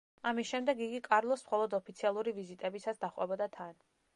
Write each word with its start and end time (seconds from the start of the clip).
ამის 0.29 0.47
შემდეგ, 0.51 0.79
იგი 0.85 1.01
კარლოს 1.07 1.43
მხოლოდ 1.49 1.75
ოფიციალური 1.81 2.33
ვიზიტებისას 2.39 3.03
დაჰყვებოდა 3.05 3.53
თან. 3.59 3.79